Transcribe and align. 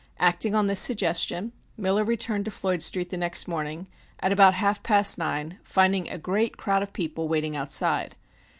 Acting 0.19 0.55
on 0.55 0.65
this 0.65 0.79
suggestion, 0.79 1.51
Miller 1.77 2.03
returned 2.03 2.45
to 2.45 2.49
Floyd 2.49 2.81
Street 2.81 3.11
the 3.11 3.17
next 3.17 3.47
morning 3.47 3.85
at 4.19 4.31
about 4.31 4.55
half 4.55 4.81
past 4.81 5.19
nine, 5.19 5.59
finding 5.61 6.09
a 6.09 6.17
great 6.17 6.57
crowd 6.57 6.81
of 6.81 6.91
people 6.91 7.27
waiting 7.27 7.55
outside. 7.55 8.15